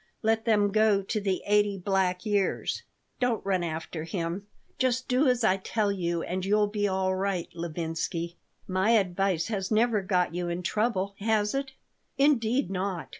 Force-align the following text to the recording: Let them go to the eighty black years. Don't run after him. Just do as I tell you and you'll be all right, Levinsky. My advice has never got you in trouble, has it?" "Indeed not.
Let 0.23 0.45
them 0.45 0.71
go 0.71 1.03
to 1.03 1.21
the 1.21 1.43
eighty 1.45 1.77
black 1.77 2.25
years. 2.25 2.81
Don't 3.19 3.45
run 3.45 3.63
after 3.63 4.03
him. 4.03 4.47
Just 4.79 5.07
do 5.07 5.27
as 5.27 5.43
I 5.43 5.57
tell 5.57 5.91
you 5.91 6.23
and 6.23 6.43
you'll 6.43 6.65
be 6.65 6.87
all 6.87 7.13
right, 7.13 7.47
Levinsky. 7.53 8.35
My 8.67 8.97
advice 8.97 9.49
has 9.49 9.69
never 9.69 10.01
got 10.01 10.33
you 10.33 10.47
in 10.49 10.63
trouble, 10.63 11.13
has 11.19 11.53
it?" 11.53 11.73
"Indeed 12.17 12.71
not. 12.71 13.09